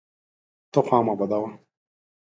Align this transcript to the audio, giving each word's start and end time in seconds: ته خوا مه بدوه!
ته 0.71 0.79
خوا 0.85 0.99
مه 1.05 1.13
بدوه! 1.19 1.49